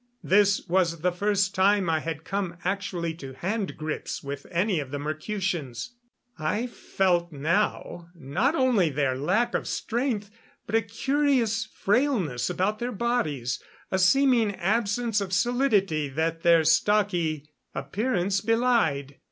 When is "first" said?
1.11-1.53